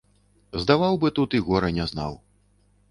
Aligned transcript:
Здаваў 0.61 0.97
бы 1.03 1.13
тут 1.21 1.37
і 1.39 1.43
гора 1.51 1.71
не 1.81 1.85
знаў. 1.95 2.13